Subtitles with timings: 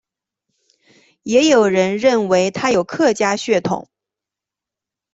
[1.21, 3.87] 也有人认为他有客家血统。